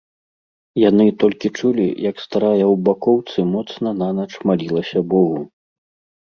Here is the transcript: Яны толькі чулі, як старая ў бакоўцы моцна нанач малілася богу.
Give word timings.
Яны 0.83 1.05
толькі 1.23 1.47
чулі, 1.59 1.85
як 2.09 2.23
старая 2.25 2.55
ў 2.55 2.75
бакоўцы 2.87 3.45
моцна 3.53 3.89
нанач 4.01 4.29
малілася 4.53 4.99
богу. 5.15 5.39